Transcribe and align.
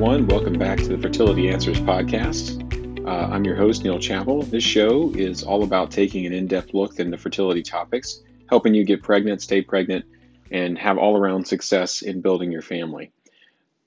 everyone. 0.00 0.26
Welcome 0.28 0.58
back 0.58 0.78
to 0.78 0.88
the 0.88 0.96
Fertility 0.96 1.50
Answers 1.50 1.78
podcast. 1.78 3.06
Uh, 3.06 3.34
I'm 3.34 3.44
your 3.44 3.54
host, 3.54 3.84
Neil 3.84 3.98
Chappell. 3.98 4.40
This 4.40 4.64
show 4.64 5.12
is 5.14 5.42
all 5.42 5.62
about 5.62 5.90
taking 5.90 6.24
an 6.24 6.32
in 6.32 6.46
depth 6.46 6.72
look 6.72 6.98
into 6.98 7.18
fertility 7.18 7.60
topics, 7.60 8.22
helping 8.48 8.72
you 8.72 8.82
get 8.82 9.02
pregnant, 9.02 9.42
stay 9.42 9.60
pregnant, 9.60 10.06
and 10.50 10.78
have 10.78 10.96
all 10.96 11.18
around 11.18 11.46
success 11.46 12.00
in 12.00 12.22
building 12.22 12.50
your 12.50 12.62
family. 12.62 13.12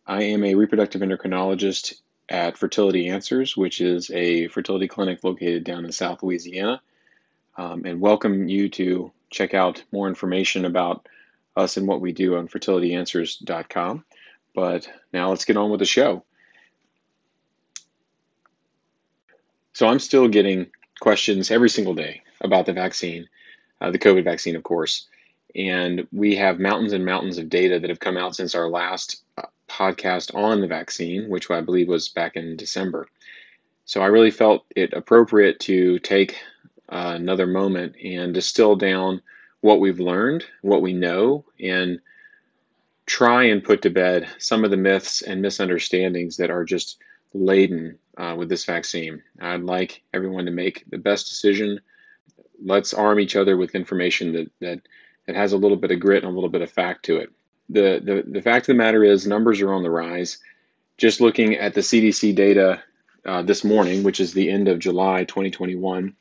I 0.05 0.21
am 0.25 0.43
a 0.43 0.53
reproductive 0.53 1.01
endocrinologist 1.01 1.95
at 2.29 2.59
Fertility 2.59 3.09
Answers, 3.09 3.57
which 3.57 3.81
is 3.81 4.11
a 4.11 4.49
fertility 4.49 4.87
clinic 4.87 5.23
located 5.23 5.63
down 5.63 5.83
in 5.83 5.91
South 5.91 6.21
Louisiana, 6.21 6.79
um, 7.57 7.85
and 7.85 7.99
welcome 7.99 8.47
you 8.47 8.69
to 8.69 9.11
check 9.31 9.55
out 9.55 9.83
more 9.91 10.07
information 10.07 10.65
about 10.65 11.07
us 11.55 11.77
and 11.77 11.87
what 11.87 12.01
we 12.01 12.11
do 12.11 12.37
on 12.37 12.47
fertilityanswers.com. 12.47 14.05
But 14.53 14.87
now 15.11 15.29
let's 15.29 15.45
get 15.45 15.57
on 15.57 15.69
with 15.69 15.79
the 15.79 15.85
show. 15.85 16.23
So 19.73 19.87
I'm 19.87 19.99
still 19.99 20.27
getting 20.27 20.67
questions 20.99 21.49
every 21.49 21.69
single 21.69 21.95
day 21.95 22.21
about 22.41 22.65
the 22.65 22.73
vaccine, 22.73 23.27
uh, 23.81 23.91
the 23.91 23.99
COVID 23.99 24.23
vaccine, 24.23 24.55
of 24.55 24.63
course. 24.63 25.07
And 25.55 26.07
we 26.11 26.35
have 26.35 26.59
mountains 26.59 26.93
and 26.93 27.05
mountains 27.05 27.37
of 27.37 27.49
data 27.49 27.79
that 27.79 27.89
have 27.89 27.99
come 27.99 28.17
out 28.17 28.35
since 28.35 28.55
our 28.55 28.69
last 28.69 29.23
uh, 29.37 29.43
podcast 29.67 30.33
on 30.35 30.61
the 30.61 30.67
vaccine, 30.67 31.29
which 31.29 31.49
I 31.49 31.61
believe 31.61 31.87
was 31.87 32.09
back 32.09 32.35
in 32.35 32.55
December. 32.55 33.07
So 33.85 34.01
I 34.01 34.07
really 34.07 34.31
felt 34.31 34.65
it 34.75 34.93
appropriate 34.93 35.59
to 35.61 35.99
take 35.99 36.37
uh, 36.89 37.13
another 37.15 37.47
moment 37.47 37.95
and 38.03 38.33
distill 38.33 38.75
down 38.75 39.21
what 39.61 39.79
we've 39.79 39.99
learned, 39.99 40.45
what 40.61 40.81
we 40.81 40.93
know, 40.93 41.45
and 41.59 41.99
try 43.05 43.43
and 43.43 43.63
put 43.63 43.81
to 43.81 43.89
bed 43.89 44.27
some 44.39 44.63
of 44.63 44.71
the 44.71 44.77
myths 44.77 45.21
and 45.21 45.41
misunderstandings 45.41 46.37
that 46.37 46.49
are 46.49 46.63
just 46.63 46.97
laden 47.33 47.97
uh, 48.17 48.35
with 48.37 48.49
this 48.49 48.65
vaccine. 48.65 49.21
I'd 49.39 49.63
like 49.63 50.03
everyone 50.13 50.45
to 50.45 50.51
make 50.51 50.83
the 50.89 50.97
best 50.97 51.27
decision. 51.29 51.81
Let's 52.63 52.93
arm 52.93 53.19
each 53.19 53.35
other 53.35 53.57
with 53.57 53.75
information 53.75 54.33
that, 54.33 54.51
that, 54.61 54.81
that 55.27 55.35
has 55.35 55.53
a 55.53 55.57
little 55.57 55.77
bit 55.77 55.91
of 55.91 55.99
grit 55.99 56.23
and 56.23 56.31
a 56.31 56.35
little 56.35 56.49
bit 56.49 56.61
of 56.61 56.71
fact 56.71 57.05
to 57.05 57.17
it. 57.17 57.29
The, 57.69 58.01
the, 58.03 58.23
the 58.29 58.41
fact 58.41 58.63
of 58.63 58.67
the 58.67 58.83
matter 58.83 59.03
is, 59.03 59.25
numbers 59.25 59.61
are 59.61 59.73
on 59.73 59.83
the 59.83 59.89
rise. 59.89 60.37
Just 60.97 61.21
looking 61.21 61.55
at 61.55 61.73
the 61.73 61.81
CDC 61.81 62.35
data 62.35 62.83
uh, 63.25 63.41
this 63.41 63.63
morning, 63.63 64.03
which 64.03 64.19
is 64.19 64.33
the 64.33 64.49
end 64.49 64.67
of 64.67 64.79
July 64.79 65.23
2021, 65.23 66.15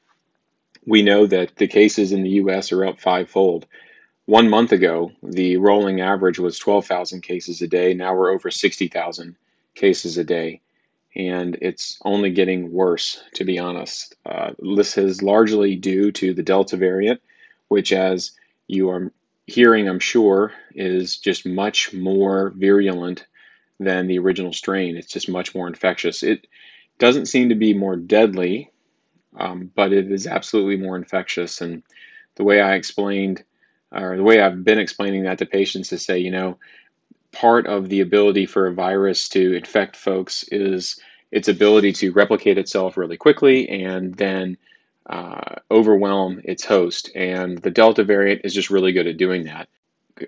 we 0.87 1.03
know 1.03 1.27
that 1.27 1.57
the 1.57 1.69
cases 1.69 2.13
in 2.13 2.23
the 2.23 2.31
US 2.31 2.73
are 2.73 2.85
up 2.87 3.01
fivefold. 3.01 3.67
One 4.27 4.49
month 4.49 4.71
ago, 4.71 5.11
the 5.23 5.57
rolling 5.57 6.01
average 6.01 6.39
was 6.39 6.59
12,000 6.59 7.23
cases 7.23 7.61
a 7.61 7.67
day. 7.67 7.95
Now 7.95 8.15
we're 8.15 8.31
over 8.31 8.51
60,000 8.51 9.37
cases 9.75 10.17
a 10.17 10.25
day. 10.25 10.61
And 11.17 11.59
it's 11.61 11.99
only 12.05 12.31
getting 12.31 12.73
worse, 12.73 13.23
to 13.35 13.45
be 13.45 13.59
honest. 13.59 14.15
Uh, 14.25 14.53
this 14.59 14.97
is 14.97 15.23
largely 15.23 15.75
due 15.75 16.13
to 16.13 16.35
the 16.35 16.43
Delta 16.43 16.77
variant, 16.77 17.21
which, 17.69 17.93
as 17.93 18.33
you 18.69 18.91
are 18.91 19.13
hearing, 19.47 19.89
I'm 19.89 19.99
sure, 19.99 20.53
is 20.75 21.19
just 21.19 21.45
much 21.45 21.93
more 21.93 22.53
virulent 22.57 23.27
than 23.81 24.07
the 24.07 24.21
original 24.21 24.53
strain. 24.53 24.97
It's 24.97 25.13
just 25.13 25.29
much 25.29 25.55
more 25.55 25.67
infectious. 25.67 26.23
It 26.23 26.47
doesn't 26.99 27.27
seem 27.27 27.49
to 27.49 27.57
be 27.57 27.75
more 27.75 27.97
deadly, 27.97 28.71
um, 29.37 29.71
but 29.75 29.93
it 29.93 30.11
is 30.11 30.27
absolutely 30.29 30.77
more 30.77 30.97
infectious. 30.97 31.61
And 31.61 31.83
the 32.37 32.45
way 32.45 32.61
I 32.61 32.77
explained, 32.77 33.45
or 33.93 34.17
the 34.17 34.23
way 34.23 34.41
I've 34.41 34.65
been 34.65 34.79
explaining 34.79 35.25
that 35.25 35.39
to 35.39 35.47
patients 35.47 35.93
is 35.93 36.05
say, 36.05 36.19
you 36.19 36.31
know, 36.31 36.59
part 37.33 37.67
of 37.67 37.89
the 37.89 38.01
ability 38.01 38.47
for 38.47 38.67
a 38.67 38.75
virus 38.75 39.29
to 39.31 39.55
infect 39.55 39.97
folks 39.97 40.45
is 40.45 41.01
its 41.31 41.49
ability 41.49 41.93
to 41.95 42.13
replicate 42.13 42.59
itself 42.59 42.97
really 42.97 43.17
quickly 43.17 43.69
and 43.69 44.15
then 44.15 44.59
uh, 45.09 45.57
overwhelm 45.71 46.41
its 46.45 46.65
host. 46.65 47.11
And 47.15 47.59
the 47.59 47.71
Delta 47.71 48.05
variant 48.05 48.43
is 48.45 48.55
just 48.55 48.71
really 48.71 48.93
good 48.93 49.07
at 49.07 49.17
doing 49.17 49.45
that. 49.45 49.69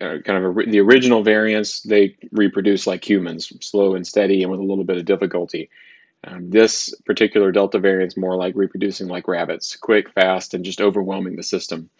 Uh, 0.01 0.17
kind 0.25 0.45
of 0.45 0.57
a, 0.57 0.71
the 0.71 0.81
original 0.81 1.23
variants, 1.23 1.83
they 1.83 2.17
reproduce 2.33 2.87
like 2.87 3.09
humans, 3.09 3.53
slow 3.61 3.95
and 3.95 4.07
steady 4.07 4.43
and 4.43 4.51
with 4.51 4.61
a 4.61 4.65
little 4.65 4.85
bit 4.85 4.97
of 4.97 5.05
difficulty. 5.05 5.69
Um, 6.27 6.51
this 6.51 6.95
particular 7.05 7.53
Delta 7.53 7.79
variant 7.79 8.13
is 8.13 8.17
more 8.17 8.35
like 8.35 8.55
reproducing 8.57 9.09
like 9.09 9.29
rabbits, 9.29 9.77
quick, 9.77 10.11
fast, 10.11 10.55
and 10.55 10.65
just 10.65 10.81
overwhelming 10.81 11.37
the 11.37 11.43
system. 11.43 11.91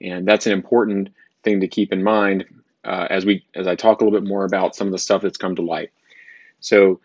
And 0.00 0.26
that's 0.26 0.46
an 0.46 0.52
important 0.52 1.10
thing 1.42 1.60
to 1.60 1.68
keep 1.68 1.92
in 1.92 2.02
mind 2.02 2.44
uh, 2.84 3.06
as 3.10 3.26
we 3.26 3.44
as 3.54 3.66
I 3.66 3.74
talk 3.74 4.00
a 4.00 4.04
little 4.04 4.18
bit 4.18 4.28
more 4.28 4.44
about 4.44 4.74
some 4.74 4.88
of 4.88 4.92
the 4.92 4.98
stuff 4.98 5.22
that's 5.22 5.38
come 5.38 5.56
to 5.56 5.62
light. 5.62 5.90
So, 6.60 7.00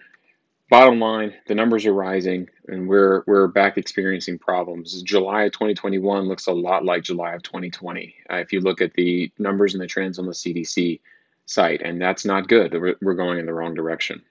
bottom 0.70 1.00
line, 1.00 1.34
the 1.48 1.56
numbers 1.56 1.86
are 1.86 1.94
rising, 1.94 2.50
and 2.68 2.88
we're 2.88 3.24
we're 3.28 3.48
back 3.48 3.78
experiencing 3.78 4.40
problems. 4.40 5.02
July 5.04 5.44
of 5.44 5.52
2021 5.52 6.28
looks 6.28 6.48
a 6.48 6.52
lot 6.52 6.86
like 6.86 7.04
July 7.04 7.34
of 7.34 7.44
2020 7.44 8.16
uh, 8.32 8.36
if 8.36 8.54
you 8.54 8.62
look 8.62 8.82
at 8.82 8.94
the 8.94 9.32
numbers 9.38 9.74
and 9.74 9.82
the 9.82 9.88
trends 9.88 10.20
on 10.20 10.26
the 10.26 10.32
CDC 10.32 11.00
site, 11.46 11.82
and 11.82 12.02
that's 12.02 12.26
not 12.26 12.48
good. 12.48 12.74
We're 13.02 13.14
going 13.14 13.40
in 13.40 13.46
the 13.46 13.54
wrong 13.54 13.74
direction. 13.74 14.24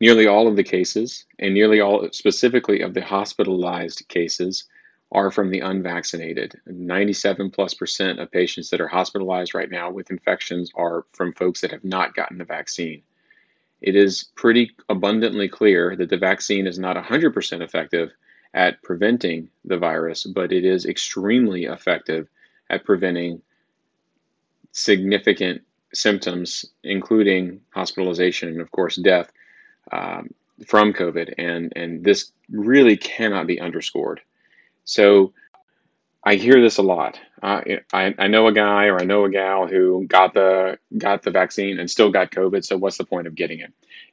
Nearly 0.00 0.26
all 0.26 0.46
of 0.46 0.56
the 0.56 0.64
cases, 0.64 1.24
and 1.38 1.54
nearly 1.54 1.80
all 1.80 2.08
specifically 2.12 2.80
of 2.80 2.94
the 2.94 3.02
hospitalized 3.02 4.06
cases, 4.08 4.64
are 5.12 5.30
from 5.30 5.50
the 5.50 5.60
unvaccinated. 5.60 6.60
97 6.66 7.50
plus 7.50 7.74
percent 7.74 8.18
of 8.18 8.30
patients 8.30 8.70
that 8.70 8.80
are 8.80 8.88
hospitalized 8.88 9.54
right 9.54 9.70
now 9.70 9.90
with 9.90 10.10
infections 10.10 10.70
are 10.74 11.04
from 11.12 11.32
folks 11.32 11.60
that 11.60 11.70
have 11.70 11.84
not 11.84 12.14
gotten 12.14 12.38
the 12.38 12.44
vaccine. 12.44 13.02
It 13.80 13.94
is 13.94 14.24
pretty 14.34 14.72
abundantly 14.88 15.48
clear 15.48 15.94
that 15.96 16.08
the 16.08 16.16
vaccine 16.16 16.66
is 16.66 16.78
not 16.78 16.96
100% 16.96 17.60
effective 17.62 18.10
at 18.54 18.82
preventing 18.82 19.50
the 19.64 19.76
virus, 19.76 20.24
but 20.24 20.50
it 20.50 20.64
is 20.64 20.86
extremely 20.86 21.64
effective 21.64 22.26
at 22.70 22.84
preventing 22.84 23.42
significant 24.72 25.62
symptoms, 25.92 26.66
including 26.82 27.60
hospitalization 27.70 28.48
and, 28.48 28.60
of 28.60 28.70
course, 28.70 28.96
death 28.96 29.30
um, 29.92 30.30
from 30.66 30.92
COVID, 30.92 31.34
and 31.38 31.72
and 31.76 32.04
this 32.04 32.32
really 32.50 32.96
cannot 32.96 33.46
be 33.46 33.60
underscored. 33.60 34.20
So 34.86 35.34
I 36.24 36.36
hear 36.36 36.60
this 36.60 36.78
a 36.78 36.82
lot. 36.82 37.20
I, 37.42 37.80
I 37.92 38.26
know 38.28 38.46
a 38.46 38.52
guy 38.52 38.86
or 38.86 38.98
I 38.98 39.04
know 39.04 39.26
a 39.26 39.30
gal 39.30 39.66
who 39.66 40.06
got 40.06 40.32
the 40.32 40.78
got 40.96 41.22
the 41.22 41.30
vaccine 41.30 41.78
and 41.78 41.90
still 41.90 42.10
got 42.10 42.30
COVID. 42.30 42.64
So 42.64 42.78
what's 42.78 42.96
the 42.96 43.04
point 43.04 43.26
of 43.26 43.34
getting 43.34 43.60
it? 43.60 43.72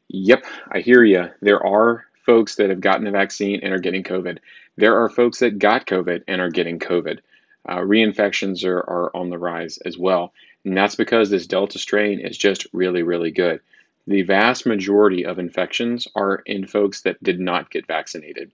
Yep, 0.09 0.45
I 0.69 0.81
hear 0.81 1.03
you. 1.03 1.29
There 1.41 1.65
are 1.65 2.05
folks 2.25 2.55
that 2.55 2.69
have 2.69 2.81
gotten 2.81 3.05
the 3.05 3.11
vaccine 3.11 3.61
and 3.63 3.73
are 3.73 3.79
getting 3.79 4.03
COVID. 4.03 4.39
There 4.75 5.01
are 5.01 5.09
folks 5.09 5.39
that 5.39 5.57
got 5.57 5.87
COVID 5.87 6.23
and 6.27 6.41
are 6.41 6.49
getting 6.49 6.79
COVID. 6.79 7.19
Uh, 7.67 7.77
reinfections 7.77 8.65
are, 8.65 8.77
are 8.77 9.15
on 9.15 9.29
the 9.29 9.37
rise 9.37 9.77
as 9.77 9.97
well. 9.97 10.33
And 10.65 10.75
that's 10.75 10.95
because 10.95 11.29
this 11.29 11.47
Delta 11.47 11.79
strain 11.79 12.19
is 12.19 12.37
just 12.37 12.67
really, 12.73 13.03
really 13.03 13.31
good. 13.31 13.61
The 14.05 14.23
vast 14.23 14.65
majority 14.65 15.25
of 15.25 15.39
infections 15.39 16.07
are 16.15 16.35
in 16.45 16.67
folks 16.67 17.01
that 17.01 17.23
did 17.23 17.39
not 17.39 17.71
get 17.71 17.87
vaccinated. 17.87 18.51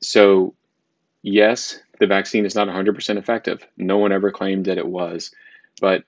So, 0.00 0.54
yes, 1.22 1.80
the 1.98 2.06
vaccine 2.06 2.44
is 2.44 2.54
not 2.54 2.68
100% 2.68 3.16
effective. 3.16 3.66
No 3.76 3.98
one 3.98 4.12
ever 4.12 4.30
claimed 4.30 4.66
that 4.66 4.78
it 4.78 4.86
was. 4.86 5.32
But 5.80 6.04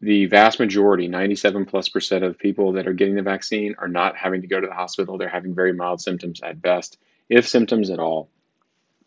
the 0.00 0.26
vast 0.26 0.60
majority, 0.60 1.08
97 1.08 1.66
plus 1.66 1.88
percent 1.88 2.24
of 2.24 2.38
people 2.38 2.72
that 2.72 2.86
are 2.86 2.92
getting 2.92 3.14
the 3.14 3.22
vaccine, 3.22 3.74
are 3.78 3.88
not 3.88 4.16
having 4.16 4.42
to 4.42 4.46
go 4.46 4.60
to 4.60 4.66
the 4.66 4.74
hospital. 4.74 5.18
They're 5.18 5.28
having 5.28 5.54
very 5.54 5.72
mild 5.72 6.00
symptoms 6.00 6.40
at 6.42 6.60
best, 6.60 6.98
if 7.28 7.48
symptoms 7.48 7.90
at 7.90 7.98
all. 7.98 8.28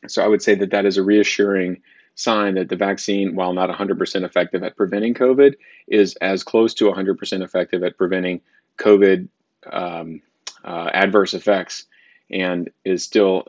So, 0.07 0.24
I 0.24 0.28
would 0.28 0.42
say 0.42 0.56
that 0.56 0.72
that 0.72 0.86
is 0.86 0.98
a 0.98 1.04
reassuring 1.04 1.81
sign 2.16 2.56
that 2.56 2.69
the 2.69 2.75
vaccine, 2.75 3.36
while 3.36 3.54
not 3.54 3.69
100% 3.69 4.24
effective 4.24 4.63
at 4.63 4.75
preventing 4.75 5.13
COVID, 5.13 5.56
is 5.88 6.16
as 6.16 6.44
close 6.44 6.74
to 6.75 6.86
100% 6.86 7.44
effective 7.44 7.84
at 7.84 7.98
preventing 7.98 8.42
COVID 8.78 9.30
um, 9.72 10.22
uh, 10.63 10.90
adverse 10.94 11.34
effects 11.34 11.86
and 12.30 12.69
is 12.84 13.04
still 13.04 13.48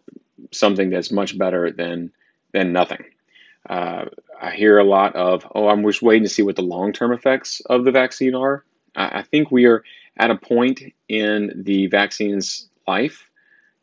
something 0.52 0.90
that's 0.90 1.10
much 1.12 1.36
better 1.36 1.70
than 1.70 2.12
than 2.52 2.72
nothing. 2.72 3.04
Uh, 3.68 4.06
I 4.40 4.52
hear 4.52 4.78
a 4.78 4.84
lot 4.84 5.14
of, 5.16 5.46
oh, 5.54 5.68
I'm 5.68 5.84
just 5.84 6.02
waiting 6.02 6.24
to 6.24 6.28
see 6.28 6.42
what 6.42 6.56
the 6.56 6.62
long 6.62 6.92
term 6.92 7.12
effects 7.12 7.60
of 7.60 7.84
the 7.84 7.92
vaccine 7.92 8.34
are. 8.34 8.64
I, 8.96 9.20
I 9.20 9.22
think 9.22 9.50
we 9.50 9.66
are 9.66 9.84
at 10.16 10.30
a 10.30 10.36
point 10.36 10.82
in 11.08 11.62
the 11.64 11.86
vaccine's 11.88 12.68
life 12.86 13.28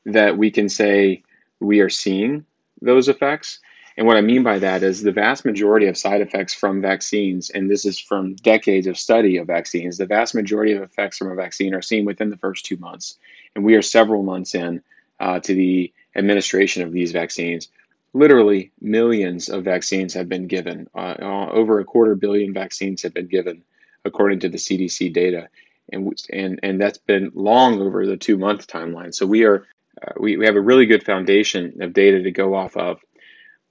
that 0.05 0.37
we 0.37 0.51
can 0.51 0.69
say 0.69 1.23
we 1.59 1.79
are 1.79 1.89
seeing 1.89 2.45
those 2.81 3.07
effects. 3.09 3.59
And 3.97 4.05
what 4.05 4.17
I 4.17 4.21
mean 4.21 4.43
by 4.43 4.59
that 4.59 4.83
is 4.83 5.01
the 5.01 5.11
vast 5.11 5.43
majority 5.43 5.87
of 5.87 5.97
side 5.97 6.21
effects 6.21 6.53
from 6.53 6.81
vaccines, 6.81 7.49
and 7.49 7.69
this 7.69 7.83
is 7.83 7.99
from 7.99 8.35
decades 8.35 8.85
of 8.85 8.97
study 8.97 9.37
of 9.37 9.47
vaccines, 9.47 9.97
the 9.97 10.05
vast 10.05 10.35
majority 10.35 10.73
of 10.73 10.83
effects 10.83 11.17
from 11.17 11.31
a 11.31 11.35
vaccine 11.35 11.73
are 11.73 11.81
seen 11.81 12.05
within 12.05 12.29
the 12.29 12.37
first 12.37 12.65
two 12.65 12.77
months. 12.77 13.17
And 13.55 13.65
we 13.65 13.73
are 13.73 13.81
several 13.81 14.21
months 14.21 14.53
in 14.53 14.83
uh, 15.19 15.39
to 15.39 15.53
the 15.53 15.93
administration 16.15 16.83
of 16.83 16.91
these 16.91 17.11
vaccines. 17.11 17.69
Literally, 18.13 18.71
millions 18.81 19.49
of 19.49 19.63
vaccines 19.63 20.13
have 20.13 20.29
been 20.29 20.47
given. 20.47 20.87
Uh, 20.95 21.15
uh 21.19 21.49
over 21.51 21.79
a 21.79 21.85
quarter 21.85 22.15
billion 22.15 22.53
vaccines 22.53 23.03
have 23.03 23.13
been 23.13 23.27
given, 23.27 23.63
according 24.05 24.39
to 24.39 24.49
the 24.49 24.57
CDC 24.57 25.13
data. 25.13 25.49
and 25.91 26.13
and 26.31 26.59
and 26.63 26.81
that's 26.81 26.97
been 26.97 27.31
long 27.35 27.81
over 27.81 28.05
the 28.05 28.17
two 28.17 28.37
month 28.37 28.67
timeline. 28.67 29.13
So 29.13 29.25
we 29.25 29.43
are 29.45 29.65
uh, 30.01 30.13
we, 30.19 30.37
we 30.37 30.45
have 30.45 30.55
a 30.55 30.61
really 30.61 30.85
good 30.85 31.03
foundation 31.03 31.81
of 31.81 31.93
data 31.93 32.23
to 32.23 32.31
go 32.31 32.55
off 32.55 32.77
of. 32.77 32.99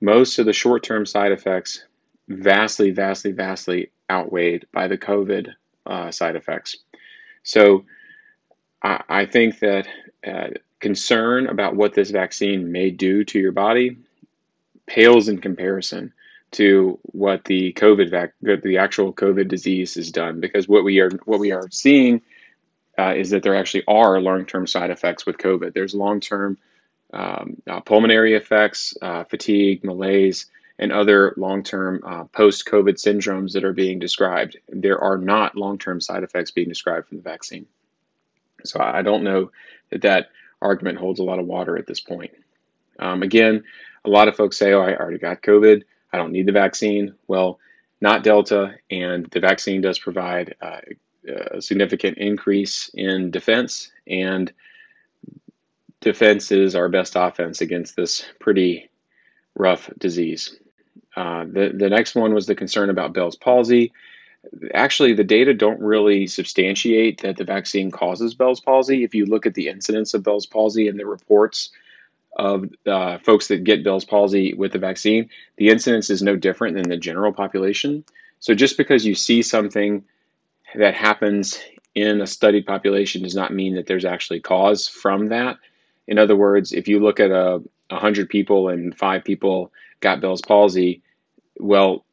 Most 0.01 0.39
of 0.39 0.47
the 0.47 0.53
short 0.53 0.83
term 0.83 1.07
side 1.07 1.33
effects 1.33 1.85
vastly, 2.29 2.91
vastly, 2.91 3.33
vastly 3.33 3.91
outweighed 4.11 4.67
by 4.73 4.89
the 4.89 4.99
COVID 4.99 5.53
uh, 5.87 6.11
side 6.11 6.37
effects. 6.37 6.77
So 7.43 7.85
I, 8.83 9.03
I 9.09 9.27
think 9.27 9.61
that 9.61 9.87
uh, 10.27 10.49
concern 10.81 11.47
about 11.47 11.75
what 11.75 11.95
this 11.95 12.11
vaccine 12.11 12.73
may 12.73 12.91
do 12.91 13.25
to 13.25 13.39
your 13.39 13.53
body 13.53 13.99
pales 14.87 15.29
in 15.29 15.39
comparison 15.39 16.13
to 16.53 16.99
what 17.03 17.45
the 17.45 17.73
COVID 17.73 18.11
vac- 18.11 18.35
the 18.41 18.79
actual 18.79 19.13
COVID 19.13 19.49
disease 19.49 19.95
has 19.95 20.11
done. 20.11 20.41
Because 20.41 20.69
what 20.69 20.85
we 20.85 21.01
are 21.01 21.11
what 21.25 21.41
we 21.41 21.53
are 21.53 21.69
seeing 21.71 22.23
uh, 22.99 23.15
is 23.17 23.31
that 23.31 23.43
there 23.43 23.57
actually 23.57 23.85
are 23.89 24.21
long 24.21 24.47
term 24.47 24.67
side 24.67 24.91
effects 24.91 25.27
with 25.27 25.39
COVID. 25.39 25.75
There's 25.75 25.95
long 25.95 26.21
term 26.21 26.59
um, 27.13 27.57
uh, 27.67 27.81
pulmonary 27.81 28.35
effects, 28.35 28.95
uh, 29.01 29.25
fatigue, 29.25 29.85
malaise, 29.85 30.47
and 30.79 30.93
other 30.93 31.35
long 31.37 31.63
term 31.63 32.03
uh, 32.07 32.25
post 32.25 32.67
COVID 32.67 32.95
syndromes 32.95 33.53
that 33.53 33.65
are 33.65 33.73
being 33.73 33.99
described. 33.99 34.57
There 34.69 35.01
are 35.01 35.19
not 35.19 35.57
long 35.57 35.79
term 35.79 36.01
side 36.01 36.23
effects 36.23 36.53
being 36.53 36.69
described 36.69 37.09
from 37.09 37.19
the 37.19 37.23
vaccine. 37.23 37.67
So 38.65 38.81
I 38.81 39.03
don't 39.03 39.25
know 39.25 39.51
that 39.91 40.03
that 40.03 40.29
argument 40.61 40.99
holds 40.99 41.21
a 41.21 41.25
lot 41.25 41.39
of 41.39 41.47
water 41.47 41.77
at 41.77 41.87
this 41.87 42.01
point. 42.01 42.33
Um, 42.99 43.23
again, 43.23 43.65
a 44.05 44.11
lot 44.11 44.29
of 44.29 44.37
folks 44.37 44.57
say, 44.57 44.73
oh, 44.73 44.81
I 44.81 44.97
already 44.97 45.19
got 45.19 45.43
COVID. 45.43 45.83
I 46.13 46.17
don't 46.17 46.33
need 46.33 46.47
the 46.47 46.53
vaccine. 46.53 47.15
Well, 47.27 47.59
not 48.01 48.23
Delta, 48.23 48.75
and 48.91 49.27
the 49.27 49.41
vaccine 49.41 49.81
does 49.81 49.99
provide 49.99 50.55
uh, 50.61 50.81
a 51.53 51.63
significant 51.63 52.19
increase 52.19 52.91
in 52.95 53.31
defense, 53.31 53.91
and 54.07 54.53
defense 56.01 56.53
is 56.53 56.75
our 56.75 56.89
best 56.89 57.15
offense 57.17 57.61
against 57.61 57.97
this 57.97 58.25
pretty 58.39 58.91
rough 59.55 59.91
disease. 59.99 60.57
Uh, 61.17 61.45
the, 61.45 61.73
the 61.75 61.89
next 61.89 62.15
one 62.15 62.35
was 62.35 62.47
the 62.47 62.55
concern 62.55 62.91
about 62.91 63.15
Bell's 63.15 63.37
palsy. 63.37 63.93
Actually, 64.75 65.15
the 65.15 65.25
data 65.25 65.55
don't 65.55 65.81
really 65.81 66.27
substantiate 66.27 67.23
that 67.23 67.37
the 67.37 67.45
vaccine 67.45 67.91
causes 67.91 68.35
Bell's 68.35 68.61
palsy. 68.61 69.05
If 69.05 69.15
you 69.15 69.27
look 69.27 69.47
at 69.47 69.55
the 69.55 69.69
incidence 69.69 70.15
of 70.15 70.23
Bell's 70.23 70.47
palsy 70.47 70.89
and 70.89 70.99
the 70.99 71.07
reports 71.07 71.71
of 72.37 72.69
uh, 72.87 73.19
folks 73.19 73.49
that 73.49 73.65
get 73.65 73.85
Bell's 73.85 74.05
palsy 74.05 74.55
with 74.55 74.73
the 74.73 74.79
vaccine, 74.79 75.31
the 75.57 75.69
incidence 75.69 76.11
is 76.11 76.23
no 76.23 76.37
different 76.37 76.77
than 76.77 76.89
the 76.89 76.97
general 76.97 77.33
population. 77.33 78.05
So 78.41 78.55
just 78.55 78.77
because 78.77 79.05
you 79.05 79.15
see 79.15 79.43
something 79.43 80.05
that 80.75 80.95
happens 80.95 81.59
in 81.95 82.21
a 82.21 82.27
studied 82.27 82.67
population 82.67 83.23
does 83.23 83.35
not 83.35 83.53
mean 83.53 83.75
that 83.77 83.87
there's 83.87 84.05
actually 84.05 84.41
cause 84.41 84.87
from 84.87 85.29
that. 85.29 85.57
In 86.07 86.19
other 86.19 86.37
words, 86.37 86.73
if 86.73 86.89
you 86.89 87.01
look 87.01 87.21
at 87.21 87.31
a 87.31 87.63
100 87.89 88.29
people 88.29 88.69
and 88.69 88.97
five 88.97 89.25
people 89.25 89.73
got 90.01 90.21
Bell's 90.21 90.43
palsy, 90.43 91.03
well, 91.59 92.05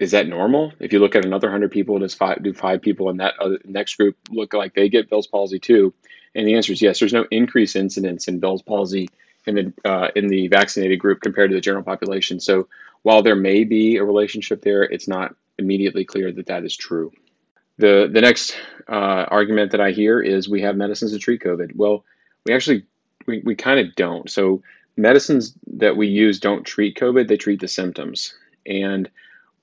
is 0.00 0.10
that 0.10 0.28
normal? 0.28 0.72
If 0.78 0.92
you 0.92 0.98
look 0.98 1.16
at 1.16 1.24
another 1.24 1.48
100 1.48 1.70
people, 1.70 1.98
does 1.98 2.14
five, 2.14 2.42
do 2.42 2.52
five 2.52 2.82
people 2.82 3.08
in 3.08 3.18
that 3.18 3.34
other, 3.40 3.58
next 3.64 3.96
group 3.96 4.16
look 4.30 4.52
like 4.52 4.74
they 4.74 4.88
get 4.88 5.08
Bell's 5.08 5.26
palsy 5.26 5.58
too? 5.58 5.94
And 6.34 6.46
the 6.46 6.54
answer 6.54 6.72
is 6.72 6.82
yes. 6.82 6.98
There's 6.98 7.14
no 7.14 7.26
increased 7.30 7.76
incidence 7.76 8.28
in 8.28 8.40
Bell's 8.40 8.62
palsy 8.62 9.08
in 9.46 9.54
the 9.54 9.88
uh, 9.88 10.08
in 10.14 10.28
the 10.28 10.48
vaccinated 10.48 10.98
group 10.98 11.20
compared 11.22 11.50
to 11.50 11.54
the 11.54 11.62
general 11.62 11.84
population. 11.84 12.40
So 12.40 12.68
while 13.02 13.22
there 13.22 13.36
may 13.36 13.64
be 13.64 13.96
a 13.96 14.04
relationship 14.04 14.60
there, 14.62 14.82
it's 14.82 15.08
not 15.08 15.34
immediately 15.58 16.04
clear 16.04 16.30
that 16.32 16.46
that 16.46 16.64
is 16.64 16.76
true. 16.76 17.12
The 17.78 18.10
the 18.12 18.20
next 18.20 18.56
uh, 18.88 19.24
argument 19.28 19.72
that 19.72 19.80
I 19.80 19.92
hear 19.92 20.20
is 20.20 20.48
we 20.48 20.62
have 20.62 20.76
medicines 20.76 21.12
to 21.12 21.18
treat 21.18 21.42
COVID. 21.42 21.74
Well, 21.74 22.04
we 22.44 22.52
actually 22.52 22.84
we, 23.26 23.40
we 23.44 23.54
kind 23.54 23.80
of 23.80 23.94
don't. 23.94 24.30
So 24.30 24.62
medicines 24.96 25.54
that 25.78 25.96
we 25.96 26.08
use 26.08 26.38
don't 26.38 26.64
treat 26.64 26.98
COVID; 26.98 27.28
they 27.28 27.36
treat 27.38 27.60
the 27.60 27.68
symptoms. 27.68 28.34
And 28.66 29.08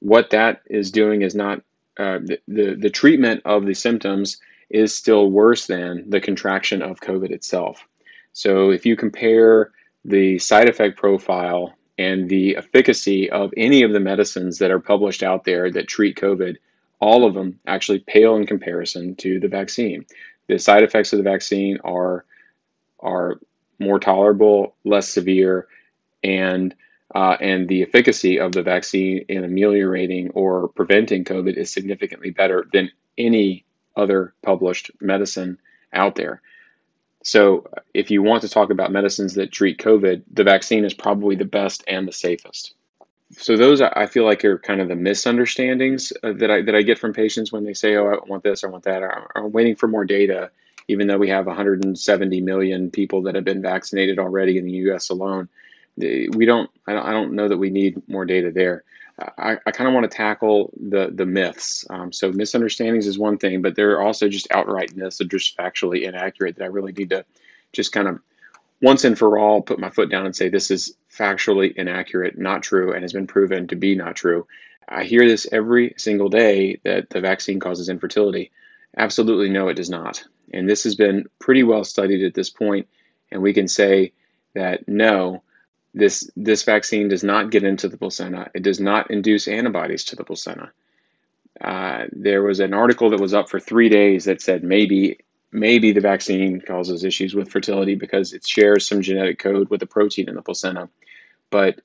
what 0.04 0.32
that 0.32 0.62
is 0.70 0.92
doing 0.92 1.22
is 1.22 1.34
not 1.34 1.60
uh, 1.98 2.20
the, 2.20 2.40
the 2.48 2.76
the 2.76 2.90
treatment 2.90 3.42
of 3.46 3.66
the 3.66 3.74
symptoms 3.74 4.38
is 4.70 4.94
still 4.94 5.32
worse 5.32 5.66
than 5.68 6.10
the 6.10 6.20
contraction 6.20 6.82
of 6.82 7.00
COVID 7.00 7.32
itself. 7.32 7.88
So 8.34 8.72
if 8.72 8.86
you 8.86 8.98
compare 8.98 9.72
the 10.04 10.40
side 10.40 10.68
effect 10.68 10.98
profile 10.98 11.74
and 11.98 12.28
the 12.28 12.58
efficacy 12.58 13.30
of 13.30 13.54
any 13.56 13.84
of 13.84 13.94
the 13.94 14.00
medicines 14.00 14.58
that 14.58 14.72
are 14.72 14.80
published 14.80 15.24
out 15.24 15.46
there 15.46 15.72
that 15.72 15.88
treat 15.88 16.18
COVID, 16.18 16.58
all 17.00 17.26
of 17.26 17.34
them 17.34 17.60
actually 17.66 18.00
pale 18.00 18.36
in 18.36 18.46
comparison 18.46 19.16
to 19.18 19.40
the 19.40 19.48
vaccine. 19.48 20.06
The 20.48 20.60
side 20.60 20.84
effects 20.84 21.14
of 21.14 21.18
the 21.18 21.24
vaccine 21.24 21.78
are 21.86 22.26
are 23.00 23.40
more 23.80 24.00
tolerable, 24.00 24.76
less 24.84 25.08
severe, 25.08 25.68
and 26.24 26.76
uh, 27.14 27.38
and 27.40 27.68
the 27.68 27.84
efficacy 27.84 28.40
of 28.40 28.52
the 28.52 28.64
vaccine 28.64 29.26
in 29.30 29.44
ameliorating 29.44 30.32
or 30.32 30.68
preventing 30.70 31.24
COVID 31.24 31.56
is 31.56 31.72
significantly 31.72 32.32
better 32.32 32.66
than 32.74 32.92
any 33.18 33.66
other 33.96 34.34
published 34.42 34.92
medicine 35.00 35.60
out 35.94 36.16
there. 36.16 36.42
So, 37.24 37.68
if 37.94 38.12
you 38.12 38.22
want 38.22 38.42
to 38.42 38.50
talk 38.50 38.70
about 38.70 38.92
medicines 38.92 39.36
that 39.36 39.52
treat 39.52 39.78
COVID, 39.78 40.24
the 40.32 40.44
vaccine 40.44 40.84
is 40.84 40.94
probably 40.94 41.36
the 41.36 41.46
best 41.46 41.84
and 41.88 42.06
the 42.06 42.12
safest. 42.12 42.74
So, 43.38 43.56
those 43.56 43.80
I 43.80 44.08
feel 44.08 44.26
like 44.26 44.44
are 44.44 44.58
kind 44.58 44.82
of 44.82 44.90
the 44.90 44.96
misunderstandings 44.96 46.12
uh, 46.22 46.34
that 46.34 46.52
I 46.52 46.62
that 46.64 46.76
I 46.76 46.82
get 46.82 47.00
from 47.00 47.14
patients 47.14 47.52
when 47.52 47.64
they 47.64 47.74
say, 47.74 47.96
"Oh, 47.96 48.08
I 48.08 48.28
want 48.28 48.44
this, 48.44 48.66
I 48.66 48.68
want 48.68 48.84
that," 48.84 49.04
I'm 49.36 49.54
waiting 49.54 49.76
for 49.76 49.88
more 49.88 50.04
data. 50.04 50.52
Even 50.90 51.08
though 51.08 51.18
we 51.18 51.30
have 51.30 51.46
170 51.46 52.42
million 52.42 52.92
people 52.92 53.22
that 53.22 53.36
have 53.36 53.46
been 53.46 53.62
vaccinated 53.62 54.20
already 54.20 54.58
in 54.58 54.66
the 54.66 54.72
U.S. 54.72 55.10
alone, 55.10 55.48
we 55.98 56.46
don't. 56.46 56.70
I 56.88 57.12
don't 57.12 57.34
know 57.34 57.48
that 57.48 57.58
we 57.58 57.70
need 57.70 58.08
more 58.08 58.26
data 58.26 58.52
there. 58.52 58.84
I, 59.20 59.58
I 59.66 59.72
kind 59.72 59.88
of 59.88 59.94
want 59.94 60.10
to 60.10 60.16
tackle 60.18 60.74
the 60.80 61.12
the 61.14 61.26
myths. 61.26 61.86
Um, 61.90 62.12
so 62.12 62.32
misunderstandings 62.32 63.08
is 63.08 63.18
one 63.18 63.38
thing, 63.38 63.62
but 63.62 63.76
there 63.76 63.92
are 63.92 64.02
also 64.02 64.28
just 64.28 64.48
outright 64.52 64.96
myths 64.96 65.18
that 65.18 65.26
are 65.26 65.38
just 65.38 65.58
factually 65.58 66.04
inaccurate 66.04 66.56
that 66.56 66.64
I 66.64 66.68
really 66.68 66.94
need 66.94 67.12
to 67.12 67.26
just 67.72 67.92
kind 67.92 68.08
of 68.08 68.20
once 68.82 69.06
and 69.06 69.18
for 69.18 69.38
all 69.38 69.62
put 69.62 69.80
my 69.80 69.90
foot 69.90 70.10
down 70.10 70.26
and 70.26 70.36
say 70.36 70.50
this 70.50 70.72
is 70.72 70.96
factually 71.12 71.74
inaccurate, 71.74 72.38
not 72.38 72.64
true, 72.64 72.94
and 72.94 73.04
has 73.04 73.14
been 73.14 73.28
proven 73.28 73.68
to 73.68 73.76
be 73.76 73.96
not 73.96 74.16
true. 74.16 74.48
I 74.88 75.04
hear 75.04 75.26
this 75.28 75.48
every 75.52 75.94
single 75.98 76.30
day 76.30 76.80
that 76.84 77.10
the 77.10 77.22
vaccine 77.22 77.60
causes 77.60 77.90
infertility. 77.90 78.52
Absolutely 78.98 79.50
no, 79.50 79.70
it 79.70 79.76
does 79.76 79.90
not. 79.90 80.24
And 80.52 80.70
this 80.70 80.84
has 80.84 80.96
been 80.96 81.26
pretty 81.40 81.64
well 81.64 81.84
studied 81.84 82.26
at 82.26 82.34
this 82.34 82.50
point, 82.50 82.88
and 83.32 83.42
we 83.42 83.54
can 83.54 83.68
say 83.68 84.14
that 84.54 84.88
no, 84.88 85.44
this, 85.94 86.30
this 86.36 86.64
vaccine 86.64 87.08
does 87.08 87.24
not 87.24 87.52
get 87.52 87.64
into 87.64 87.88
the 87.88 87.98
placenta. 87.98 88.50
It 88.54 88.64
does 88.64 88.80
not 88.80 89.12
induce 89.12 89.48
antibodies 89.48 90.06
to 90.06 90.16
the 90.16 90.24
placenta. 90.24 90.72
Uh, 91.62 92.06
there 92.12 92.42
was 92.42 92.60
an 92.60 92.74
article 92.74 93.12
that 93.12 93.20
was 93.20 93.34
up 93.34 93.50
for 93.50 93.60
three 93.60 93.90
days 93.90 94.26
that 94.26 94.42
said 94.42 94.64
maybe 94.64 95.20
maybe 95.52 95.92
the 95.92 96.02
vaccine 96.02 96.60
causes 96.60 97.04
issues 97.04 97.36
with 97.36 97.52
fertility 97.52 97.94
because 97.94 98.34
it 98.34 98.46
shares 98.46 98.88
some 98.88 99.04
genetic 99.04 99.38
code 99.38 99.70
with 99.70 99.80
the 99.80 99.86
protein 99.86 100.28
in 100.28 100.34
the 100.34 100.42
placenta. 100.42 100.90
But 101.52 101.80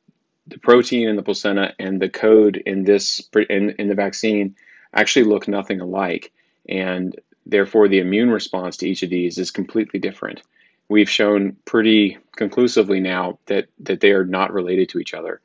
the 0.47 0.59
protein 0.59 1.07
in 1.07 1.17
the 1.17 1.23
placenta 1.23 1.75
and 1.79 2.01
the 2.01 2.09
code 2.09 2.57
in 2.57 2.85
this 2.85 3.29
in, 3.51 3.71
in 3.79 3.89
the 3.89 3.95
vaccine 3.95 4.57
actually 4.95 5.27
look 5.27 5.47
nothing 5.47 5.83
alike, 5.83 6.33
and 6.67 7.15
therefore 7.45 7.89
the 7.89 7.99
immune 7.99 8.31
response 8.31 8.79
to 8.79 8.89
each 8.89 9.03
of 9.03 9.11
these 9.11 9.37
is 9.37 9.51
completely 9.51 10.01
different 10.01 10.43
we've 10.89 11.11
shown 11.11 11.57
pretty 11.65 12.19
conclusively 12.37 13.01
now 13.01 13.39
that 13.47 13.69
that 13.81 14.01
they 14.01 14.13
are 14.13 14.25
not 14.25 14.53
related 14.53 14.89
to 14.91 14.99
each 14.99 15.15
other. 15.15 15.41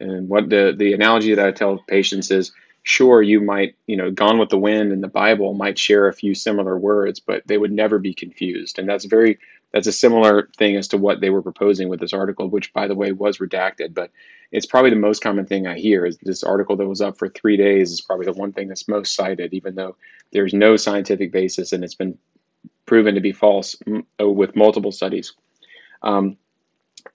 And 0.00 0.28
what 0.28 0.48
the 0.48 0.74
the 0.76 0.92
analogy 0.92 1.34
that 1.34 1.46
I 1.46 1.52
tell 1.52 1.78
patients 1.86 2.30
is, 2.30 2.52
sure, 2.82 3.22
you 3.22 3.40
might 3.40 3.76
you 3.86 3.96
know, 3.96 4.10
Gone 4.10 4.38
with 4.38 4.50
the 4.50 4.58
Wind 4.58 4.92
and 4.92 5.02
the 5.02 5.08
Bible 5.08 5.54
might 5.54 5.78
share 5.78 6.08
a 6.08 6.12
few 6.12 6.34
similar 6.34 6.78
words, 6.78 7.20
but 7.20 7.46
they 7.46 7.58
would 7.58 7.72
never 7.72 7.98
be 7.98 8.14
confused. 8.14 8.78
And 8.78 8.88
that's 8.88 9.04
very 9.04 9.38
that's 9.72 9.88
a 9.88 9.92
similar 9.92 10.48
thing 10.56 10.76
as 10.76 10.88
to 10.88 10.98
what 10.98 11.20
they 11.20 11.30
were 11.30 11.42
proposing 11.42 11.88
with 11.88 11.98
this 11.98 12.12
article, 12.12 12.48
which 12.48 12.72
by 12.72 12.86
the 12.86 12.94
way 12.94 13.10
was 13.10 13.38
redacted, 13.38 13.92
but 13.92 14.10
it's 14.52 14.66
probably 14.66 14.90
the 14.90 14.96
most 14.96 15.20
common 15.20 15.46
thing 15.46 15.66
I 15.66 15.76
hear 15.76 16.06
is 16.06 16.16
this 16.18 16.44
article 16.44 16.76
that 16.76 16.86
was 16.86 17.00
up 17.00 17.18
for 17.18 17.28
three 17.28 17.56
days 17.56 17.90
is 17.90 18.00
probably 18.00 18.26
the 18.26 18.32
one 18.34 18.52
thing 18.52 18.68
that's 18.68 18.86
most 18.86 19.16
cited, 19.16 19.52
even 19.52 19.74
though 19.74 19.96
there's 20.30 20.54
no 20.54 20.76
scientific 20.76 21.32
basis 21.32 21.72
and 21.72 21.82
it's 21.82 21.96
been 21.96 22.18
proven 22.86 23.14
to 23.14 23.20
be 23.20 23.32
false 23.32 23.76
uh, 24.20 24.28
with 24.28 24.56
multiple 24.56 24.92
studies. 24.92 25.34
Um, 26.02 26.36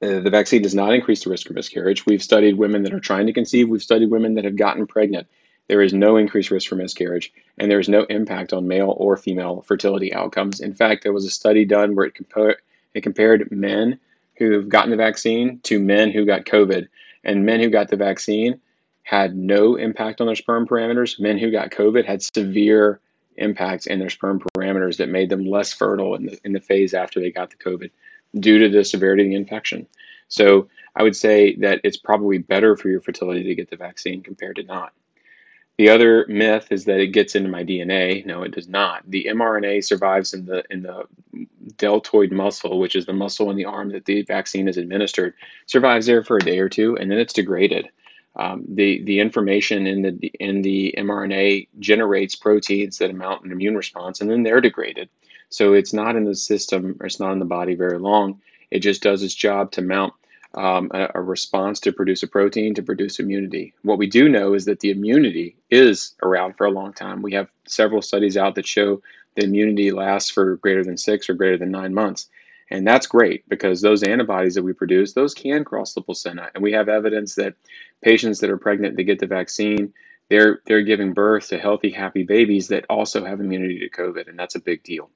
uh, 0.01 0.19
the 0.19 0.29
vaccine 0.29 0.61
does 0.61 0.75
not 0.75 0.93
increase 0.93 1.23
the 1.23 1.29
risk 1.29 1.49
of 1.49 1.55
miscarriage. 1.55 2.05
We've 2.05 2.23
studied 2.23 2.57
women 2.57 2.83
that 2.83 2.93
are 2.93 2.99
trying 2.99 3.27
to 3.27 3.33
conceive. 3.33 3.67
We've 3.67 3.81
studied 3.81 4.09
women 4.09 4.35
that 4.35 4.45
have 4.45 4.55
gotten 4.55 4.87
pregnant. 4.87 5.27
There 5.67 5.81
is 5.81 5.93
no 5.93 6.17
increased 6.17 6.51
risk 6.51 6.67
for 6.69 6.75
miscarriage, 6.75 7.31
and 7.57 7.69
there 7.69 7.79
is 7.79 7.89
no 7.89 8.03
impact 8.03 8.53
on 8.53 8.67
male 8.67 8.93
or 8.97 9.17
female 9.17 9.61
fertility 9.61 10.13
outcomes. 10.13 10.61
In 10.61 10.73
fact, 10.73 11.03
there 11.03 11.13
was 11.13 11.25
a 11.25 11.29
study 11.29 11.65
done 11.65 11.95
where 11.95 12.07
it, 12.07 12.15
compa- 12.15 12.55
it 12.93 13.01
compared 13.01 13.51
men 13.51 13.99
who've 14.35 14.67
gotten 14.67 14.89
the 14.89 14.97
vaccine 14.97 15.59
to 15.63 15.79
men 15.79 16.11
who 16.11 16.25
got 16.25 16.45
COVID, 16.45 16.87
and 17.23 17.45
men 17.45 17.59
who 17.59 17.69
got 17.69 17.89
the 17.89 17.97
vaccine 17.97 18.61
had 19.03 19.35
no 19.35 19.75
impact 19.75 20.21
on 20.21 20.27
their 20.27 20.35
sperm 20.35 20.67
parameters. 20.67 21.19
Men 21.19 21.37
who 21.37 21.51
got 21.51 21.71
COVID 21.71 22.05
had 22.05 22.23
severe 22.23 22.99
impacts 23.39 23.87
in 23.87 23.99
their 23.99 24.09
sperm 24.09 24.39
parameters 24.39 24.97
that 24.97 25.09
made 25.09 25.29
them 25.29 25.45
less 25.45 25.73
fertile 25.73 26.15
in 26.15 26.27
the, 26.27 26.39
in 26.43 26.53
the 26.53 26.59
phase 26.59 26.93
after 26.93 27.19
they 27.19 27.31
got 27.31 27.49
the 27.49 27.57
COVID 27.57 27.91
due 28.37 28.59
to 28.59 28.69
the 28.69 28.83
severity 28.83 29.23
of 29.23 29.29
the 29.29 29.35
infection. 29.35 29.87
So 30.27 30.69
I 30.95 31.03
would 31.03 31.15
say 31.15 31.55
that 31.57 31.81
it's 31.83 31.97
probably 31.97 32.37
better 32.37 32.75
for 32.75 32.89
your 32.89 33.01
fertility 33.01 33.43
to 33.43 33.55
get 33.55 33.69
the 33.69 33.77
vaccine 33.77 34.21
compared 34.21 34.57
to 34.57 34.63
not. 34.63 34.93
The 35.79 35.89
other 35.91 36.25
myth 36.27 36.73
is 36.73 36.85
that 36.85 36.99
it 36.99 37.13
gets 37.13 37.35
into 37.35 37.49
my 37.49 37.63
DNA. 37.63 38.25
No, 38.25 38.43
it 38.43 38.51
does 38.51 38.67
not. 38.67 39.09
The 39.09 39.27
mRNA 39.31 39.85
survives 39.85 40.33
in 40.33 40.45
the 40.45 40.61
in 40.69 40.83
the 40.83 41.05
deltoid 41.77 42.33
muscle, 42.33 42.79
which 42.79 42.97
is 42.97 43.05
the 43.05 43.13
muscle 43.13 43.49
in 43.49 43.55
the 43.55 43.63
arm 43.63 43.93
that 43.93 44.03
the 44.03 44.23
vaccine 44.23 44.67
is 44.67 44.75
administered, 44.75 45.35
survives 45.67 46.05
there 46.05 46.21
for 46.21 46.35
a 46.35 46.41
day 46.41 46.59
or 46.59 46.67
two, 46.67 46.97
and 46.97 47.09
then 47.09 47.17
it's 47.17 47.31
degraded. 47.31 47.87
Um, 48.35 48.63
the 48.67 49.03
the 49.03 49.19
information 49.19 49.87
in 49.87 50.01
the 50.01 50.31
in 50.39 50.61
the 50.61 50.95
mRNA 50.97 51.67
generates 51.79 52.35
proteins 52.35 52.99
that 52.99 53.13
mount 53.13 53.43
an 53.43 53.51
immune 53.51 53.75
response, 53.75 54.21
and 54.21 54.29
then 54.29 54.43
they're 54.43 54.61
degraded. 54.61 55.09
So 55.49 55.73
it's 55.73 55.93
not 55.93 56.15
in 56.15 56.25
the 56.25 56.35
system 56.35 56.97
or 56.99 57.07
it's 57.07 57.19
not 57.19 57.33
in 57.33 57.39
the 57.39 57.45
body 57.45 57.75
very 57.75 57.97
long. 57.97 58.41
It 58.69 58.79
just 58.79 59.01
does 59.01 59.23
its 59.23 59.33
job 59.33 59.71
to 59.71 59.81
mount 59.81 60.13
um, 60.53 60.91
a, 60.93 61.09
a, 61.15 61.21
response 61.21 61.79
to 61.81 61.91
produce 61.91 62.23
a 62.23 62.27
protein 62.27 62.73
to 62.75 62.83
produce 62.83 63.19
immunity. 63.19 63.73
What 63.83 63.99
we 63.99 64.07
do 64.07 64.29
know 64.29 64.53
is 64.53 64.65
that 64.65 64.79
the 64.79 64.89
immunity 64.89 65.55
is 65.69 66.15
around 66.23 66.55
for 66.57 66.65
a 66.65 66.71
long 66.71 66.93
time. 66.93 67.21
We 67.21 67.33
have 67.33 67.49
several 67.67 68.01
studies 68.01 68.35
out 68.35 68.55
that 68.55 68.65
show 68.67 69.01
the 69.35 69.43
immunity 69.43 69.91
lasts 69.91 70.31
for 70.31 70.55
greater 70.57 70.83
than 70.83 70.97
six 70.97 71.29
or 71.29 71.35
greater 71.35 71.57
than 71.57 71.71
nine 71.71 71.93
months. 71.93 72.29
And 72.71 72.85
that's 72.85 73.07
great 73.07 73.47
because 73.49 73.81
those 73.81 74.03
antibodies 74.03 74.55
that 74.55 74.63
we 74.63 74.73
produce, 74.73 75.13
those 75.13 75.33
can 75.33 75.63
cross 75.63 75.93
the 75.93 76.01
placenta. 76.01 76.51
And 76.53 76.63
we 76.63 76.73
have 76.73 76.87
evidence 76.87 77.35
that 77.35 77.55
patients 78.01 78.39
that 78.39 78.49
are 78.49 78.57
pregnant, 78.57 78.95
they 78.95 79.03
get 79.03 79.19
the 79.19 79.27
vaccine, 79.27 79.93
they're, 80.29 80.61
they're 80.65 80.83
giving 80.83 81.13
birth 81.13 81.47
to 81.49 81.57
healthy, 81.57 81.89
happy 81.89 82.23
babies 82.23 82.67
that 82.67 82.85
also 82.89 83.25
have 83.25 83.39
immunity 83.39 83.79
to 83.79 83.89
COVID. 83.89 84.29
And 84.29 84.37
that's 84.37 84.55
a 84.55 84.61
big 84.61 84.83
deal. 84.83 85.09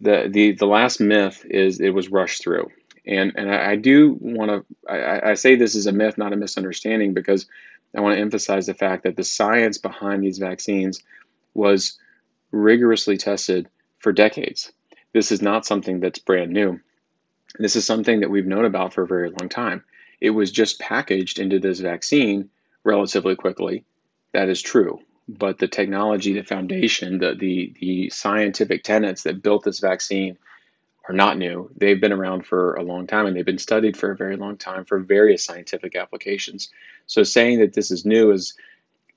The, 0.00 0.28
the, 0.30 0.52
the 0.52 0.66
last 0.66 1.00
myth 1.00 1.46
is 1.48 1.80
it 1.80 1.94
was 1.94 2.10
rushed 2.10 2.42
through. 2.42 2.70
And, 3.06 3.32
and 3.36 3.50
I, 3.50 3.72
I 3.72 3.76
do 3.76 4.18
want 4.20 4.50
to, 4.50 4.92
I, 4.92 5.30
I 5.30 5.34
say 5.34 5.56
this 5.56 5.74
is 5.74 5.86
a 5.86 5.92
myth, 5.92 6.18
not 6.18 6.34
a 6.34 6.36
misunderstanding, 6.36 7.14
because 7.14 7.46
I 7.96 8.00
want 8.02 8.16
to 8.16 8.20
emphasize 8.20 8.66
the 8.66 8.74
fact 8.74 9.04
that 9.04 9.16
the 9.16 9.24
science 9.24 9.78
behind 9.78 10.22
these 10.22 10.38
vaccines 10.38 11.02
was 11.54 11.98
rigorously 12.52 13.16
tested 13.16 13.68
for 13.98 14.12
decades. 14.12 14.70
This 15.12 15.32
is 15.32 15.42
not 15.42 15.66
something 15.66 16.00
that's 16.00 16.18
brand 16.18 16.52
new. 16.52 16.80
This 17.58 17.76
is 17.76 17.84
something 17.84 18.20
that 18.20 18.30
we've 18.30 18.46
known 18.46 18.64
about 18.64 18.92
for 18.92 19.02
a 19.02 19.08
very 19.08 19.30
long 19.30 19.48
time. 19.48 19.84
It 20.20 20.30
was 20.30 20.52
just 20.52 20.78
packaged 20.78 21.38
into 21.38 21.58
this 21.58 21.80
vaccine 21.80 22.50
relatively 22.84 23.34
quickly. 23.34 23.84
That 24.32 24.48
is 24.48 24.62
true. 24.62 25.00
But 25.28 25.58
the 25.58 25.68
technology, 25.68 26.34
the 26.34 26.44
foundation, 26.44 27.18
the, 27.18 27.34
the, 27.34 27.74
the 27.80 28.10
scientific 28.10 28.82
tenets 28.82 29.24
that 29.24 29.42
built 29.42 29.64
this 29.64 29.80
vaccine 29.80 30.38
are 31.08 31.14
not 31.14 31.38
new. 31.38 31.70
They've 31.76 32.00
been 32.00 32.12
around 32.12 32.46
for 32.46 32.74
a 32.74 32.82
long 32.82 33.06
time 33.06 33.26
and 33.26 33.34
they've 33.36 33.44
been 33.44 33.58
studied 33.58 33.96
for 33.96 34.10
a 34.12 34.16
very 34.16 34.36
long 34.36 34.56
time 34.56 34.84
for 34.84 34.98
various 35.00 35.44
scientific 35.44 35.96
applications. 35.96 36.70
So 37.06 37.22
saying 37.22 37.60
that 37.60 37.72
this 37.72 37.90
is 37.90 38.04
new 38.04 38.30
is 38.30 38.54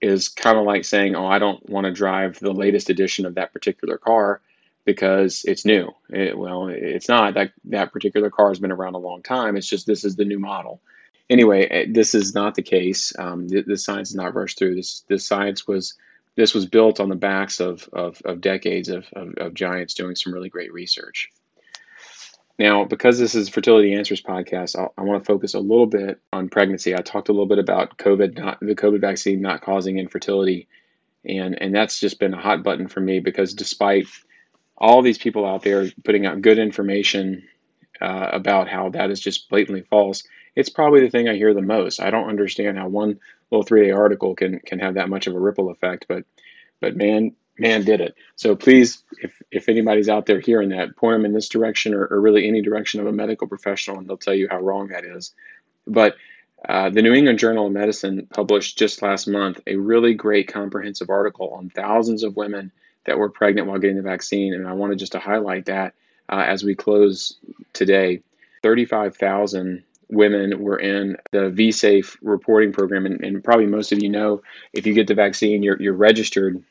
is 0.01 0.27
kind 0.27 0.57
of 0.57 0.65
like 0.65 0.83
saying, 0.83 1.15
"Oh, 1.15 1.25
I 1.25 1.39
don't 1.39 1.69
want 1.69 1.85
to 1.85 1.91
drive 1.91 2.37
the 2.39 2.51
latest 2.51 2.89
edition 2.89 3.25
of 3.25 3.35
that 3.35 3.53
particular 3.53 3.97
car 3.97 4.41
because 4.85 5.43
it's 5.45 5.65
new." 5.65 5.91
It, 6.09 6.37
well, 6.37 6.67
it's 6.67 7.09
not. 7.09 7.35
That 7.35 7.51
that 7.65 7.91
particular 7.91 8.29
car 8.29 8.49
has 8.49 8.59
been 8.59 8.71
around 8.71 8.95
a 8.95 8.99
long 8.99 9.23
time. 9.23 9.55
It's 9.55 9.67
just 9.67 9.87
this 9.87 10.03
is 10.03 10.15
the 10.15 10.25
new 10.25 10.39
model. 10.39 10.81
Anyway, 11.29 11.65
eh, 11.65 11.85
this 11.89 12.15
is 12.15 12.35
not 12.35 12.55
the 12.55 12.61
case. 12.61 13.13
Um, 13.17 13.47
the, 13.47 13.61
the, 13.61 13.77
science 13.77 14.09
is 14.09 14.15
not 14.15 14.35
rushed 14.35 14.57
through. 14.57 14.75
This 14.75 15.03
this 15.07 15.27
science 15.27 15.67
was 15.67 15.95
this 16.35 16.53
was 16.53 16.65
built 16.65 16.99
on 16.99 17.09
the 17.09 17.15
backs 17.15 17.59
of 17.59 17.87
of, 17.93 18.21
of 18.25 18.41
decades 18.41 18.89
of, 18.89 19.07
of, 19.13 19.33
of 19.37 19.53
giants 19.53 19.93
doing 19.93 20.15
some 20.15 20.33
really 20.33 20.49
great 20.49 20.73
research. 20.73 21.31
Now, 22.59 22.85
because 22.85 23.17
this 23.17 23.33
is 23.33 23.49
Fertility 23.49 23.95
Answers 23.95 24.21
podcast, 24.21 24.77
I'll, 24.77 24.93
i 24.95 25.01
want 25.01 25.23
to 25.23 25.25
focus 25.25 25.55
a 25.55 25.59
little 25.59 25.87
bit 25.87 26.21
on 26.31 26.49
pregnancy. 26.49 26.93
I 26.93 27.01
talked 27.01 27.29
a 27.29 27.31
little 27.31 27.47
bit 27.47 27.57
about 27.57 27.97
COVID, 27.97 28.37
not 28.37 28.59
the 28.59 28.75
COVID 28.75 29.01
vaccine 29.01 29.41
not 29.41 29.61
causing 29.61 29.97
infertility, 29.97 30.67
and 31.25 31.59
and 31.59 31.73
that's 31.73 31.99
just 31.99 32.19
been 32.19 32.33
a 32.33 32.41
hot 32.41 32.63
button 32.63 32.87
for 32.87 32.99
me 32.99 33.19
because 33.19 33.53
despite 33.53 34.05
all 34.77 35.01
these 35.01 35.17
people 35.17 35.45
out 35.45 35.63
there 35.63 35.89
putting 36.03 36.25
out 36.25 36.41
good 36.41 36.59
information 36.59 37.43
uh, 38.01 38.29
about 38.31 38.67
how 38.67 38.89
that 38.89 39.11
is 39.11 39.19
just 39.19 39.49
blatantly 39.49 39.83
false, 39.83 40.23
it's 40.55 40.69
probably 40.69 41.01
the 41.01 41.09
thing 41.09 41.27
I 41.27 41.35
hear 41.35 41.53
the 41.53 41.61
most. 41.61 41.99
I 41.99 42.09
don't 42.09 42.29
understand 42.29 42.77
how 42.77 42.87
one 42.87 43.19
little 43.51 43.63
three-day 43.63 43.91
article 43.91 44.35
can 44.35 44.59
can 44.59 44.79
have 44.79 44.95
that 44.95 45.09
much 45.09 45.27
of 45.27 45.35
a 45.35 45.39
ripple 45.39 45.69
effect, 45.69 46.05
but 46.07 46.25
but 46.79 46.95
man, 46.95 47.33
man 47.57 47.83
did 47.85 48.01
it. 48.01 48.15
So 48.35 48.55
please, 48.55 49.03
if, 49.21 49.41
if 49.51 49.69
anybody's 49.69 50.09
out 50.09 50.25
there 50.25 50.39
hearing 50.39 50.69
that, 50.69 50.97
point 50.97 51.15
them 51.15 51.25
in 51.25 51.33
this 51.33 51.49
direction 51.49 51.93
or, 51.93 52.05
or 52.05 52.19
really 52.19 52.47
any 52.47 52.61
direction 52.61 52.99
of 52.99 53.07
a 53.07 53.11
medical 53.11 53.47
professional, 53.47 53.97
and 53.97 54.07
they'll 54.07 54.17
tell 54.17 54.33
you 54.33 54.47
how 54.49 54.59
wrong 54.59 54.89
that 54.89 55.05
is. 55.05 55.33
But 55.87 56.15
uh, 56.67 56.89
the 56.89 57.01
New 57.01 57.13
England 57.13 57.39
Journal 57.39 57.67
of 57.67 57.73
Medicine 57.73 58.27
published 58.33 58.77
just 58.77 59.01
last 59.01 59.27
month 59.27 59.61
a 59.67 59.75
really 59.75 60.13
great 60.13 60.51
comprehensive 60.51 61.09
article 61.09 61.49
on 61.51 61.69
thousands 61.69 62.23
of 62.23 62.35
women 62.35 62.71
that 63.05 63.17
were 63.17 63.29
pregnant 63.29 63.67
while 63.67 63.79
getting 63.79 63.97
the 63.97 64.03
vaccine, 64.03 64.53
and 64.53 64.67
I 64.67 64.73
wanted 64.73 64.99
just 64.99 65.13
to 65.13 65.19
highlight 65.19 65.65
that 65.65 65.95
uh, 66.29 66.45
as 66.47 66.63
we 66.63 66.75
close 66.75 67.35
today. 67.73 68.21
35,000 68.61 69.83
women 70.09 70.59
were 70.59 70.79
in 70.79 71.17
the 71.31 71.51
VSafe 71.51 72.15
reporting 72.21 72.71
program, 72.71 73.05
and, 73.05 73.21
and, 73.23 73.43
probably 73.43 73.65
most 73.65 73.91
of 73.91 74.01
you 74.01 74.07
know 74.09 74.41
if 74.71 74.87
you 74.87 74.93
get 74.93 75.07
the 75.07 75.15
vaccine, 75.15 75.63
you're, 75.63 75.81
you're 75.81 75.93
registered 75.93 76.63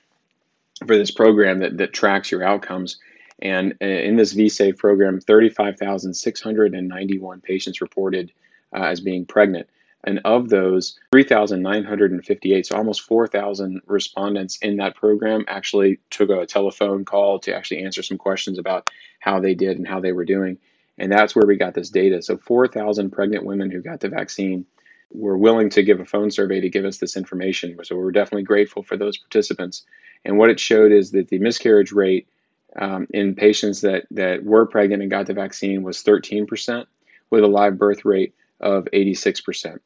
for 0.86 0.96
this 0.96 1.10
program 1.10 1.58
that, 1.60 1.76
that 1.78 1.92
tracks 1.92 2.30
your 2.30 2.42
outcomes. 2.42 2.98
And 3.40 3.76
uh, 3.82 3.86
in 3.86 4.16
this 4.16 4.34
VSafe 4.34 4.78
program, 4.78 5.20
35,691 5.20 7.40
patients 7.40 7.80
reported 7.80 8.32
uh, 8.74 8.84
as 8.84 9.00
being 9.00 9.26
pregnant. 9.26 9.68
And 10.04 10.20
of 10.24 10.48
those, 10.48 10.98
3,958, 11.12 12.66
so 12.66 12.76
almost 12.76 13.02
4,000 13.02 13.82
respondents 13.86 14.58
in 14.58 14.76
that 14.78 14.96
program 14.96 15.44
actually 15.46 16.00
took 16.10 16.30
a 16.30 16.46
telephone 16.46 17.04
call 17.04 17.38
to 17.40 17.54
actually 17.54 17.84
answer 17.84 18.02
some 18.02 18.18
questions 18.18 18.58
about 18.58 18.90
how 19.20 19.38
they 19.38 19.54
did 19.54 19.76
and 19.76 19.86
how 19.86 20.00
they 20.00 20.12
were 20.12 20.24
doing. 20.24 20.58
And 20.98 21.10
that's 21.10 21.36
where 21.36 21.46
we 21.46 21.56
got 21.56 21.74
this 21.74 21.90
data. 21.90 22.20
So 22.22 22.36
4,000 22.36 23.10
pregnant 23.10 23.44
women 23.44 23.70
who 23.70 23.80
got 23.80 24.00
the 24.00 24.08
vaccine 24.08 24.66
were 25.12 25.38
willing 25.38 25.70
to 25.70 25.82
give 25.82 26.00
a 26.00 26.04
phone 26.04 26.30
survey 26.30 26.60
to 26.60 26.70
give 26.70 26.84
us 26.84 26.98
this 26.98 27.16
information. 27.16 27.78
So 27.84 27.96
we're 27.96 28.12
definitely 28.12 28.44
grateful 28.44 28.82
for 28.82 28.96
those 28.96 29.18
participants. 29.18 29.84
And 30.24 30.36
what 30.36 30.50
it 30.50 30.58
showed 30.58 30.90
is 30.92 31.12
that 31.12 31.28
the 31.28 31.38
miscarriage 31.38 31.92
rate 31.92 32.28
um, 32.76 33.06
in 33.10 33.34
patients 33.34 33.82
that, 33.82 34.06
that 34.12 34.42
were 34.42 34.66
pregnant 34.66 35.02
and 35.02 35.10
got 35.10 35.26
the 35.26 35.34
vaccine 35.34 35.82
was 35.82 36.02
13%, 36.02 36.86
with 37.30 37.44
a 37.44 37.48
live 37.48 37.78
birth 37.78 38.04
rate 38.04 38.34
of 38.60 38.84
86%. 38.92 39.78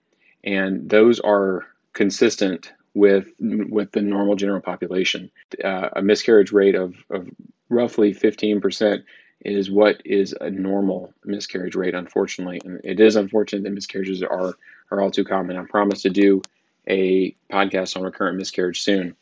And 0.47 0.89
those 0.89 1.21
are 1.21 1.67
consistent 1.93 2.73
with, 2.95 3.29
with 3.41 3.93
the 3.93 4.01
normal 4.01 4.37
general 4.37 4.61
population. 4.61 5.31
Uh, 5.63 5.91
a 5.97 6.03
miscarriage 6.03 6.53
rate 6.53 6.75
of, 6.75 6.95
of 7.11 7.29
roughly 7.69 8.15
15% 8.15 9.03
is 9.45 9.71
what 9.71 10.01
is 10.05 10.35
a 10.41 10.51
normal 10.51 11.13
miscarriage 11.25 11.75
rate, 11.75 11.95
unfortunately. 11.95 12.61
And 12.65 12.81
it 12.85 13.01
is 13.01 13.17
unfortunate 13.17 13.65
that 13.65 13.73
miscarriages 13.73 14.23
are, 14.23 14.55
are 14.91 15.01
all 15.01 15.11
too 15.11 15.25
common. 15.25 15.57
I 15.57 15.65
promise 15.65 16.03
to 16.03 16.11
do 16.11 16.43
a 16.89 17.35
podcast 17.51 17.97
on 17.97 18.03
recurrent 18.03 18.39
miscarriage 18.39 18.81
soon. 18.81 19.17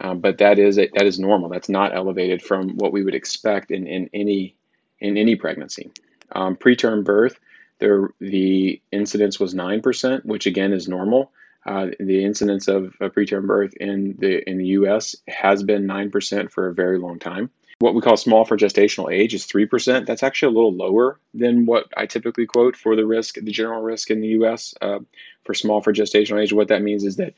Um, 0.00 0.20
but 0.20 0.38
that 0.38 0.58
is 0.58 0.78
a, 0.78 0.88
that 0.94 1.06
is 1.06 1.18
normal. 1.18 1.48
That's 1.48 1.68
not 1.68 1.94
elevated 1.94 2.42
from 2.42 2.76
what 2.76 2.92
we 2.92 3.02
would 3.02 3.14
expect 3.14 3.70
in, 3.70 3.86
in 3.86 4.10
any 4.12 4.54
in 5.00 5.16
any 5.16 5.36
pregnancy. 5.36 5.90
Um, 6.32 6.56
preterm 6.56 7.04
birth, 7.04 7.38
there 7.78 8.10
the 8.20 8.80
incidence 8.92 9.38
was 9.38 9.54
nine 9.54 9.82
percent, 9.82 10.24
which 10.24 10.46
again 10.46 10.72
is 10.72 10.88
normal. 10.88 11.32
Uh, 11.64 11.88
the 11.98 12.24
incidence 12.24 12.68
of, 12.68 12.94
of 13.00 13.12
preterm 13.12 13.46
birth 13.46 13.74
in 13.74 14.14
the 14.18 14.48
in 14.48 14.58
the 14.58 14.66
U.S. 14.66 15.16
has 15.26 15.62
been 15.62 15.86
nine 15.86 16.10
percent 16.10 16.52
for 16.52 16.68
a 16.68 16.74
very 16.74 16.98
long 16.98 17.18
time. 17.18 17.50
What 17.78 17.94
we 17.94 18.00
call 18.00 18.16
small 18.16 18.46
for 18.46 18.56
gestational 18.56 19.12
age 19.12 19.34
is 19.34 19.46
3%. 19.46 20.06
That's 20.06 20.22
actually 20.22 20.54
a 20.54 20.56
little 20.56 20.72
lower 20.72 21.20
than 21.34 21.66
what 21.66 21.88
I 21.94 22.06
typically 22.06 22.46
quote 22.46 22.74
for 22.74 22.96
the 22.96 23.04
risk, 23.04 23.34
the 23.34 23.50
general 23.50 23.82
risk 23.82 24.10
in 24.10 24.22
the 24.22 24.28
US 24.28 24.74
uh, 24.80 25.00
for 25.44 25.52
small 25.52 25.82
for 25.82 25.92
gestational 25.92 26.42
age. 26.42 26.54
What 26.54 26.68
that 26.68 26.80
means 26.80 27.04
is 27.04 27.16
that 27.16 27.34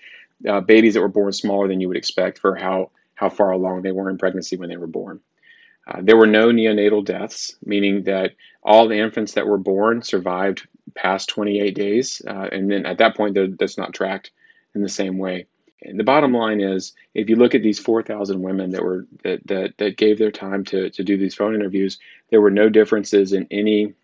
uh, 0.48 0.60
babies 0.60 0.94
that 0.94 1.00
were 1.00 1.08
born 1.08 1.32
smaller 1.32 1.66
than 1.66 1.80
you 1.80 1.88
would 1.88 1.96
expect 1.96 2.38
for 2.38 2.54
how, 2.54 2.90
how 3.16 3.30
far 3.30 3.50
along 3.50 3.82
they 3.82 3.90
were 3.90 4.08
in 4.08 4.16
pregnancy 4.16 4.56
when 4.56 4.68
they 4.68 4.76
were 4.76 4.86
born. 4.86 5.18
Uh, 5.88 6.00
there 6.02 6.16
were 6.16 6.26
no 6.26 6.48
neonatal 6.48 7.04
deaths, 7.04 7.56
meaning 7.64 8.04
that 8.04 8.32
all 8.62 8.88
the 8.88 8.98
infants 8.98 9.32
that 9.32 9.46
were 9.46 9.58
born 9.58 10.02
survived 10.02 10.68
past 10.94 11.28
28 11.30 11.74
days. 11.74 12.20
Uh, 12.26 12.48
and 12.52 12.70
then 12.70 12.84
at 12.84 12.98
that 12.98 13.16
point, 13.16 13.38
that's 13.58 13.78
not 13.78 13.94
tracked 13.94 14.30
in 14.74 14.82
the 14.82 14.88
same 14.88 15.18
way. 15.18 15.46
And 15.80 15.98
the 15.98 16.04
bottom 16.04 16.32
line 16.32 16.60
is, 16.60 16.92
if 17.14 17.30
you 17.30 17.36
look 17.36 17.54
at 17.54 17.62
these 17.62 17.78
4,000 17.78 18.42
women 18.42 18.70
that 18.70 18.82
were 18.82 19.06
that, 19.22 19.46
that 19.46 19.78
that 19.78 19.96
gave 19.96 20.18
their 20.18 20.32
time 20.32 20.64
to 20.66 20.90
to 20.90 21.04
do 21.04 21.16
these 21.16 21.36
phone 21.36 21.54
interviews, 21.54 21.98
there 22.30 22.40
were 22.40 22.50
no 22.50 22.68
differences 22.68 23.32
in 23.32 23.46
any 23.50 23.94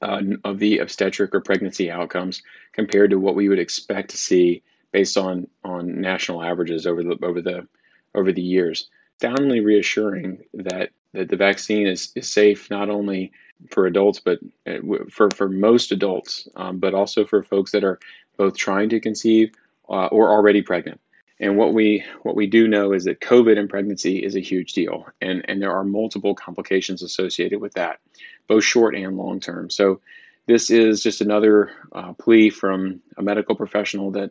uh, 0.00 0.20
of 0.44 0.58
the 0.58 0.78
obstetric 0.78 1.34
or 1.34 1.40
pregnancy 1.40 1.90
outcomes 1.90 2.42
compared 2.72 3.10
to 3.10 3.18
what 3.18 3.34
we 3.34 3.48
would 3.48 3.58
expect 3.58 4.10
to 4.10 4.16
see 4.16 4.62
based 4.92 5.18
on 5.18 5.48
on 5.64 6.00
national 6.00 6.42
averages 6.42 6.86
over 6.86 7.02
the 7.02 7.18
over 7.22 7.42
the 7.42 7.66
over 8.14 8.30
the 8.30 8.42
years. 8.42 8.88
Soundly 9.20 9.60
reassuring 9.60 10.44
that, 10.54 10.90
that 11.12 11.28
the 11.28 11.36
vaccine 11.36 11.86
is, 11.86 12.12
is 12.14 12.28
safe 12.28 12.70
not 12.70 12.90
only 12.90 13.32
for 13.70 13.86
adults, 13.86 14.20
but 14.20 14.38
uh, 14.66 14.78
for, 15.10 15.30
for 15.30 15.48
most 15.48 15.92
adults, 15.92 16.48
um, 16.56 16.78
but 16.78 16.94
also 16.94 17.24
for 17.24 17.42
folks 17.42 17.72
that 17.72 17.84
are 17.84 17.98
both 18.36 18.56
trying 18.56 18.88
to 18.90 19.00
conceive 19.00 19.54
uh, 19.88 20.06
or 20.06 20.30
already 20.30 20.62
pregnant. 20.62 21.00
And 21.40 21.56
what 21.56 21.74
we 21.74 22.04
what 22.22 22.36
we 22.36 22.46
do 22.46 22.68
know 22.68 22.92
is 22.92 23.04
that 23.04 23.20
COVID 23.20 23.58
and 23.58 23.68
pregnancy 23.68 24.24
is 24.24 24.36
a 24.36 24.40
huge 24.40 24.72
deal, 24.72 25.08
and 25.20 25.44
and 25.48 25.60
there 25.60 25.72
are 25.72 25.82
multiple 25.82 26.34
complications 26.34 27.02
associated 27.02 27.60
with 27.60 27.74
that, 27.74 27.98
both 28.46 28.62
short 28.62 28.94
and 28.94 29.16
long 29.16 29.40
term. 29.40 29.68
So 29.68 30.00
this 30.46 30.70
is 30.70 31.02
just 31.02 31.20
another 31.20 31.72
uh, 31.92 32.12
plea 32.12 32.50
from 32.50 33.02
a 33.16 33.22
medical 33.22 33.56
professional 33.56 34.12
that 34.12 34.30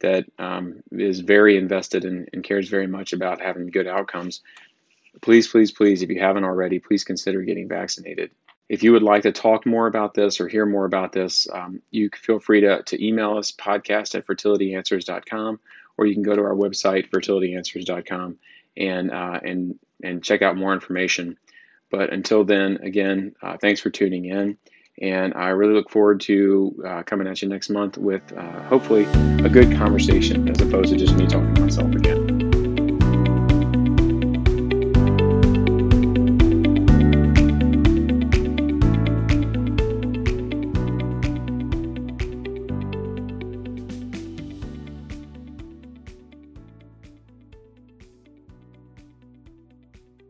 that 0.00 0.26
um, 0.38 0.82
is 0.92 1.20
very 1.20 1.56
invested 1.56 2.04
in, 2.04 2.26
and 2.32 2.44
cares 2.44 2.68
very 2.68 2.86
much 2.86 3.12
about 3.12 3.40
having 3.40 3.68
good 3.68 3.86
outcomes. 3.86 4.40
Please, 5.22 5.48
please, 5.48 5.72
please, 5.72 6.02
if 6.02 6.10
you 6.10 6.20
haven't 6.20 6.44
already, 6.44 6.78
please 6.78 7.04
consider 7.04 7.42
getting 7.42 7.68
vaccinated. 7.68 8.30
If 8.68 8.84
you 8.84 8.92
would 8.92 9.02
like 9.02 9.22
to 9.22 9.32
talk 9.32 9.66
more 9.66 9.88
about 9.88 10.14
this 10.14 10.40
or 10.40 10.46
hear 10.46 10.64
more 10.64 10.84
about 10.84 11.12
this, 11.12 11.48
um, 11.52 11.82
you 11.90 12.08
feel 12.14 12.38
free 12.38 12.60
to, 12.60 12.82
to 12.84 13.04
email 13.04 13.36
us 13.36 13.50
podcast 13.50 14.14
at 14.14 14.26
fertilityanswers.com 14.26 15.58
or 16.00 16.06
you 16.06 16.14
can 16.14 16.22
go 16.22 16.34
to 16.34 16.42
our 16.42 16.54
website 16.54 17.10
fertilityanswers.com 17.10 18.38
and 18.76 19.10
uh, 19.10 19.40
and 19.44 19.78
and 20.02 20.24
check 20.24 20.40
out 20.40 20.56
more 20.56 20.72
information. 20.72 21.36
But 21.90 22.12
until 22.12 22.44
then, 22.44 22.78
again, 22.82 23.34
uh, 23.42 23.58
thanks 23.60 23.80
for 23.80 23.90
tuning 23.90 24.24
in. 24.24 24.56
And 25.00 25.32
I 25.34 25.48
really 25.48 25.72
look 25.72 25.90
forward 25.90 26.20
to 26.22 26.82
uh, 26.86 27.02
coming 27.04 27.26
at 27.26 27.40
you 27.40 27.48
next 27.48 27.70
month 27.70 27.96
with 27.96 28.22
uh, 28.36 28.62
hopefully 28.64 29.04
a 29.44 29.48
good 29.48 29.76
conversation 29.76 30.48
as 30.48 30.60
opposed 30.60 30.90
to 30.90 30.96
just 30.96 31.14
me 31.16 31.26
talking 31.26 31.54
to 31.54 31.62
myself 31.62 31.94
again. 31.94 32.29